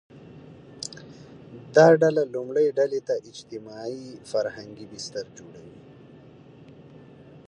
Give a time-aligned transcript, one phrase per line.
[1.75, 5.79] دا ډله لومړۍ ډلې ته اجتماعي– فرهنګي بستر جوړوي